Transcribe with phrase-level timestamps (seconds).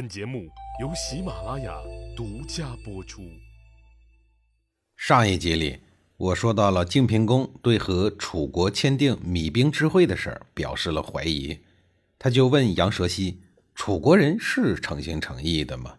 [0.00, 0.48] 本节目
[0.80, 1.76] 由喜马拉雅
[2.16, 3.20] 独家播出。
[4.96, 5.80] 上一集里，
[6.16, 11.58] 我说到了晋平公对和楚国签订弭兵之会的事儿表示了怀疑，
[12.18, 13.42] 他就问杨蛇溪
[13.76, 15.98] ：“楚国人是诚心诚意的吗？”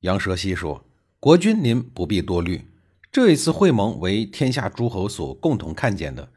[0.00, 0.84] 杨蛇溪说
[1.18, 2.66] ：“国君您不必多虑，
[3.10, 6.30] 这一次会盟为天下诸侯所共同看见的，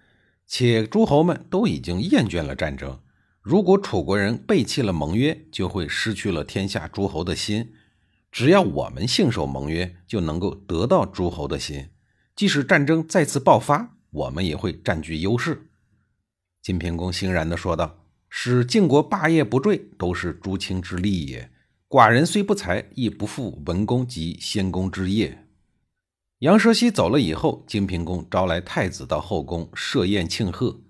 [0.48, 2.98] 且诸侯们都已经厌倦了战争。”
[3.50, 7.73] 如果楚国人背弃了盟约，就会失去了天下诸侯的心。
[8.32, 11.89] 只要我们信守盟约，就能够得到诸侯的心。
[12.36, 15.71] 即使战争再次爆发，我们也会占据优势。
[16.61, 21.50] 晋平公欣然地说道：“使晋国霸业不坠，都是诸卿之利也。
[21.88, 25.47] 寡人虽不才，亦不负文公及先公之业。”
[26.41, 30.82] 杨蛇溪走了以后，晋平公招来太子到后宫设宴庆贺。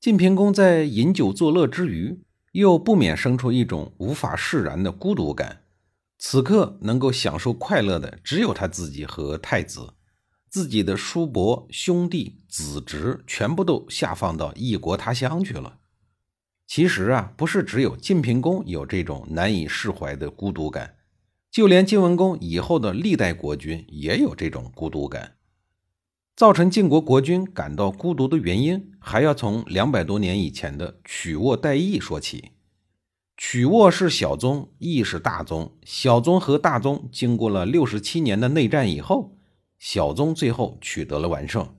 [0.00, 2.22] 晋平公在饮酒作乐之余，
[2.52, 5.64] 又不免生出一种无法释然的孤独感。
[6.16, 9.92] 此刻能够享受快乐的，只有他自己和太子。
[10.48, 15.80] 自己的叔伯、兄弟、子侄全部都下放到异国他乡去了。
[16.66, 20.94] 其实啊，不是只有晋平公有这种难以释怀的孤独感，
[21.50, 25.36] 就连晋文公以后的历代国君也有这种孤独感。
[26.34, 32.50] 造成晋国国君感到孤独的原因，还要从两百多年以前的曲沃代邑说起。
[33.36, 35.76] 曲沃是小宗，邑是大宗。
[35.82, 39.38] 小宗和大宗经过了六十七年的内战以后，
[39.78, 41.74] 小宗最后取得了完胜。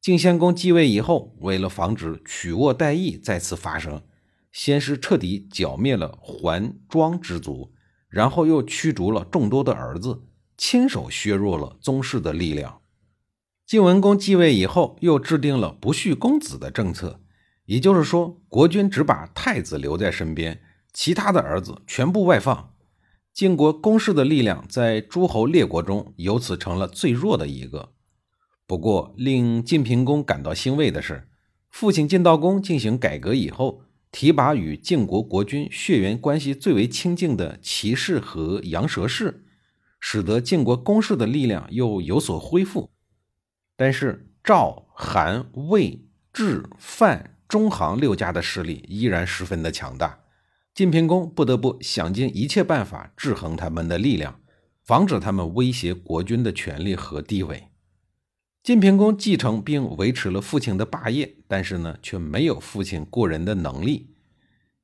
[0.00, 4.02] 晋献公继位以后，为了防止曲沃代邑再次发生，
[4.50, 7.72] 先是彻底剿灭了桓庄之族，
[8.08, 10.24] 然后又驱逐了众多的儿子，
[10.56, 12.79] 亲手削弱了宗室的力量。
[13.70, 17.20] 晋文公继位以后，又制定了不恤公子的政策，
[17.66, 20.60] 也就是说，国君只把太子留在身边，
[20.92, 22.74] 其他的儿子全部外放。
[23.32, 27.92] 晋国公室的力量在诸侯列国中由此成了最弱的一个。
[28.66, 31.28] 不过，令晋平公感到欣慰的是，
[31.70, 39.44] 父亲晋悼公进行改革以后，提拔与晋国国君血缘关系最为亲近的齐氏和杨蛇氏，
[40.00, 42.90] 使得晋国公室的力量又有所恢复。
[43.80, 46.04] 但是赵、韩、魏、
[46.34, 50.20] 智、范、中行六家的势力依然十分的强大，
[50.74, 54.38] 晋平公不得不想尽一切办法制衡他们的力量，
[54.84, 57.68] 防止他们威胁国君的权力和地位。
[58.62, 64.14] 晋平公继承并维持了父亲的霸业，但是呢，却没有父亲过人的能力。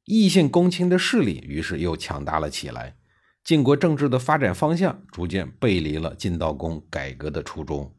[0.07, 2.97] 异姓公卿的势力于是又强大了起来，
[3.45, 7.93] 晋国政治的发展方向逐渐背离了晋悼公改革的初衷。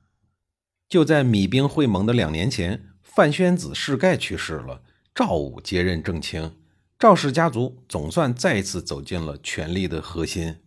[0.89, 4.81] 就在米兵会盟的两年前，范宣子世盖去世了，
[5.13, 6.53] 赵武接任正卿，
[6.97, 10.57] 赵氏家族总算再次走进了权力的核心。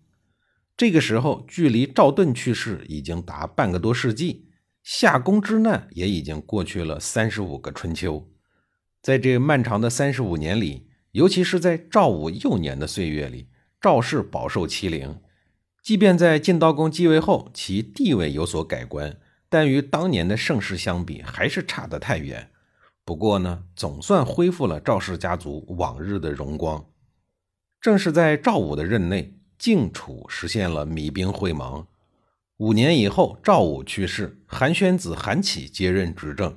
[0.76, 4.48] 这个时候，距离赵盾去世已经达半个多世纪，
[4.82, 8.28] 夏宫之难也已经过去了三十五个春秋。
[9.02, 13.48] 在这漫长的三十五年里，尤其是在赵武幼年的岁月里，
[13.80, 15.18] 赵氏饱受欺凌。
[15.82, 19.18] 即便在晋悼公继位后，其地位有所改观。
[19.50, 22.50] 但与当年的盛世相比，还是差得太远。
[23.04, 26.86] 不过呢，总算恢复了赵氏家族往日的荣光。
[27.80, 31.84] 正是在赵武的任内，晋楚实现了弭兵会盟。
[32.58, 36.56] 五年以后，赵武去世，韩宣子韩起接任执政。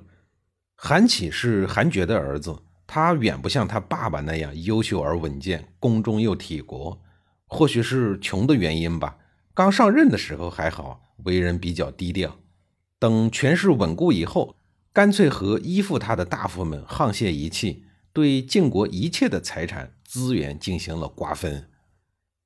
[0.76, 7.02] 韩起是韩厥的儿子，他远不像他爸爸那样优秀而稳健，宫中又体国。
[7.48, 9.18] 或许是穷的原因吧，
[9.54, 12.38] 刚上任的时候还好，为人比较低调。
[13.04, 14.56] 等权势稳固以后，
[14.94, 17.84] 干脆和依附他的大夫们沆瀣一气，
[18.14, 21.70] 对晋国一切的财产资源进行了瓜分。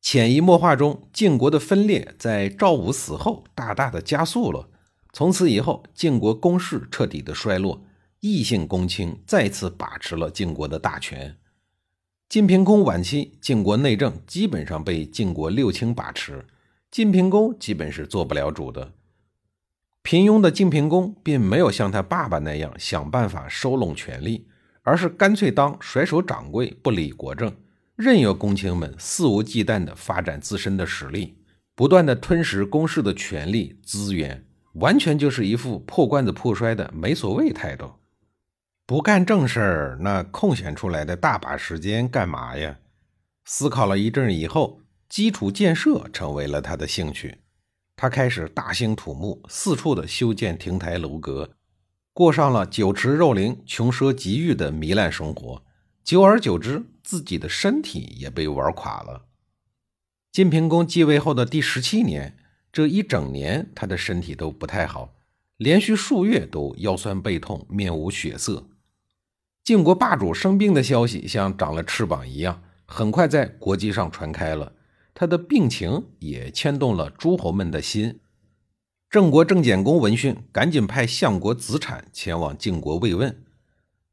[0.01, 4.67] 潜移默化中，晋国的分裂在赵武死后大大的加速了。
[5.13, 7.83] 从此以后，晋国公室彻底的衰落，
[8.21, 11.37] 异姓公卿再次把持了晋国的大权。
[12.27, 16.47] 晋平公晚期，晋国内政基本上被晋国六卿把持，
[16.89, 18.93] 晋平公基本是做不了主的。
[20.07, 24.47] 平庸的晋平公并没有像他爸爸那样想办法收拢权力，
[24.83, 27.53] 而是干脆当甩手掌柜，不理国政，
[27.97, 31.39] 任由公卿们肆无忌惮地发展自身的实力，
[31.75, 34.45] 不断地吞食公室的权力资源，
[34.75, 37.91] 完全就是一副破罐子破摔的没所谓态度。
[38.85, 42.77] 不干正事儿，那空闲出来的大把时间干嘛呀？
[43.43, 47.39] 思考了一阵以后，基础建设成为了他的兴趣。
[47.99, 51.49] 他开始大兴土木，四处的修建亭台楼阁，
[52.13, 55.63] 过上了酒池肉林、穷奢极欲的糜烂生活。
[56.03, 59.25] 久而久之，自己的身体也被玩垮了。
[60.31, 62.37] 晋平公继位后的第十七年，
[62.71, 65.15] 这一整年他的身体都不太好，
[65.57, 68.69] 连续数月都腰酸背痛，面无血色。
[69.63, 74.73] 晋国霸主生病的消息像长了翅膀一样，很快在国际上传开了。
[75.19, 78.19] 他的病情也牵动了诸侯们的心。
[79.09, 83.43] 郑国郑简公闻讯，赶紧派相国子产前往晋国慰问。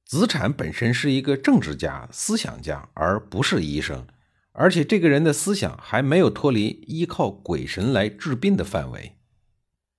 [0.07, 4.07] 子产本身是一个政治家、思想家，而不是医生。
[4.53, 9.13] 而且这个人的思想还没有脱离依靠鬼神来治病的范围。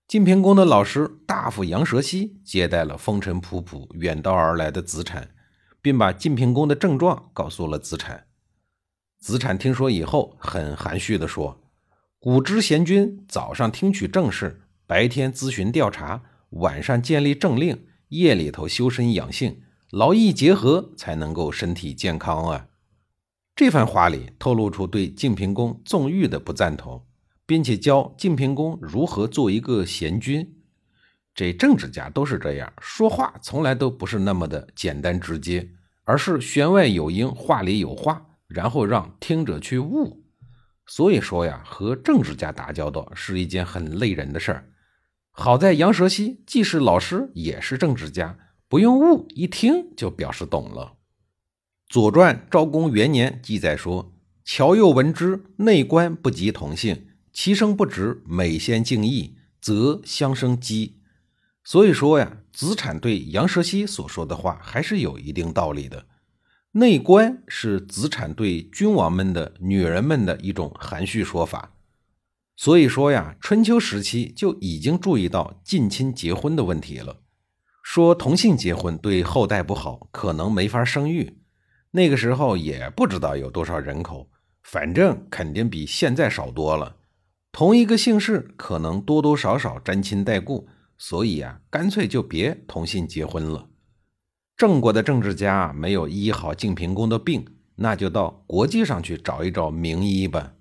[0.08, 5.30] 晋平公的老师大夫杨蛇溪接待了风尘仆仆远道而来的子产，
[5.84, 8.26] 并把晋平公的症状告诉了子产。
[9.26, 11.60] 子产听说以后，很含蓄地说
[12.22, 22.68] ：“古之贤君，早上听取政事，白天咨询调查，晚上建立政令，夜里头修身养性，劳逸结合，才能够身体健康啊。”
[23.58, 27.04] 这番话里透露出对晋平公纵欲的不赞同，
[27.48, 30.56] 并且教晋平公如何做一个贤君。
[31.34, 35.68] 这政治家都是这样，说话从来都不是那么的简单直接，
[36.04, 40.24] 而是弦外有音，话里有话，然后让听者去悟。
[40.88, 44.70] 所以说呀，和政治家打交道是一件很累人的事儿。
[45.32, 48.38] 好在杨蛇溪既是老师，也是政治家，
[48.70, 50.94] 不用悟，一听就表示懂了。
[51.94, 54.14] 《左传》昭公元年记载说
[54.46, 61.02] ：“乔又闻之，内官不及同姓，其声不直，美先敬意，则相生激。”
[61.66, 66.06] 所以说呀，子产对杨蛇溪所说的话还是有一定道理的。
[66.78, 71.72] 内官是子产对君王们的女人们的一种含蓄说法。
[72.58, 77.22] 所以说呀，春秋时期就已经注意到近亲结婚的问题了，
[77.82, 81.38] 说同性结婚对后代不好，可能没法生育。
[81.92, 84.30] 那个时候也不知道有多少人口，
[84.64, 86.98] 反正肯定比现在少多了。
[87.54, 90.68] 同一个姓氏，可能多多少少沾亲带故，
[90.98, 93.70] 所以啊，干脆就别同性结婚了。
[94.58, 100.54] 郑国的政治家没有医好晋平公的病，那就到国际上去找一找名医吧。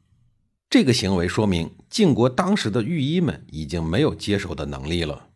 [0.69, 5.29] 这个行为说明晋国当时的御医们已经没有接手的能力了。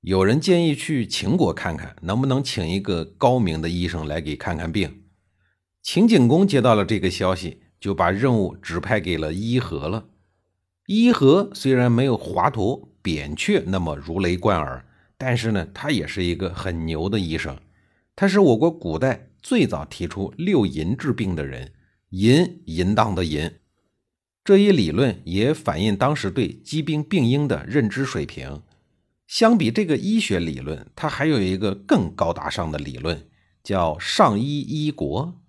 [0.00, 5.02] 有人建议去秦国看看，能不能请一个高明的医生来给看看病。
[5.82, 10.06] 秦景公接到了这个消息，就把任务指派给了伊和了。
[10.86, 14.86] 伊和虽然没有华佗、扁鹊那么如雷贯耳，
[15.18, 17.58] 但是呢，他也是一个很牛的医生。
[18.22, 21.72] 他是我国古代最早提出六淫治病的人，
[22.10, 23.52] 淫淫荡的淫。
[24.44, 28.62] 这一理论也反映当时对疾病病因的认知水平。
[29.26, 33.26] 相比这个医学理论，他还有一个更高大上的理论，
[33.64, 35.42] 叫上医医国。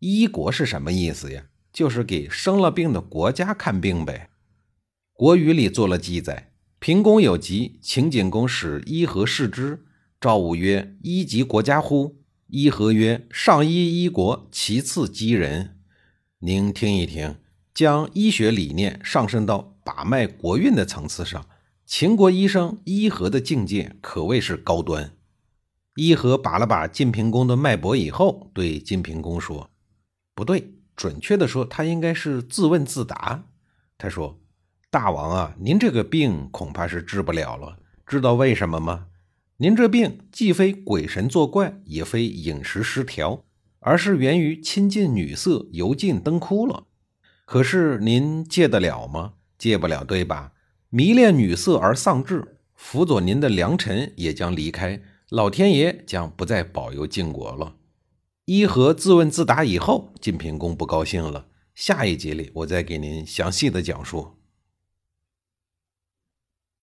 [0.00, 1.44] 医国是什么意思呀？
[1.72, 4.30] 就是给生了病的国家看病呗。
[5.12, 6.50] 国语里做了记载：
[6.80, 9.85] 平公有疾，秦景公使医和视之。
[10.26, 12.16] 赵武曰：“医及国家乎？”
[12.50, 15.78] 医和曰：“上医医国，其次饥人。”
[16.42, 17.36] 您听一听，
[17.72, 21.46] 将医学理念上升到把脉国运的层次上，
[21.84, 25.12] 秦国医生医和的境界可谓是高端。
[25.94, 29.70] 医和把了把晋平公的脉搏以后，对晋平公说。
[30.34, 33.44] 不对，准确的说，他应该是自问自答。
[33.96, 34.40] 他说
[34.90, 37.78] ：“大王啊，您这个病恐怕是治不了了。
[38.04, 39.06] 知道为什么吗？
[39.58, 43.42] 您这病既非鬼神作怪，也非饮食失调，
[43.78, 46.84] 而是源于亲近女色，油尽灯枯了。
[47.46, 49.34] 可是您戒得了吗？
[49.56, 50.52] 戒不了，对吧？
[50.90, 57.76] 迷恋女色而丧志，辅佐您的良臣也将离开，老天爷将不再保佑晋国了。”
[58.44, 61.46] 伊和自问自答以后，晋平公不高兴了。
[61.74, 64.36] 下一集里，我再给您详细的讲述。